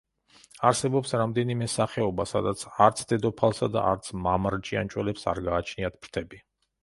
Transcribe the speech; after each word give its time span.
არსებობს 0.69 1.11
რამდენიმე 1.21 1.65
სახეობა, 1.73 2.25
სადაც 2.31 2.63
არც 2.87 3.03
დედოფალს 3.13 3.61
და 3.75 3.85
არც 3.91 4.11
მამრ 4.29 4.59
ჭიანჭველებს 4.69 5.27
არ 5.35 5.43
გააჩნიათ 5.49 6.03
ფრთები. 6.07 6.43